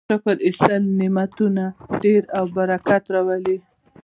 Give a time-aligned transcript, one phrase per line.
[0.09, 1.63] شکر ایستل نعمتونه
[2.01, 3.57] ډیروي او برکت راوړي.